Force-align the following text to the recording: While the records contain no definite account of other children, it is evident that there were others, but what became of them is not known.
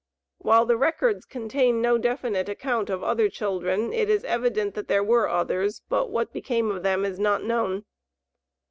While 0.39 0.65
the 0.65 0.77
records 0.77 1.25
contain 1.27 1.79
no 1.79 1.99
definite 1.99 2.49
account 2.49 2.89
of 2.89 3.03
other 3.03 3.29
children, 3.29 3.93
it 3.93 4.09
is 4.09 4.23
evident 4.23 4.73
that 4.73 4.87
there 4.87 5.03
were 5.03 5.29
others, 5.29 5.83
but 5.89 6.09
what 6.09 6.33
became 6.33 6.71
of 6.71 6.81
them 6.81 7.05
is 7.05 7.19
not 7.19 7.43
known. 7.43 7.85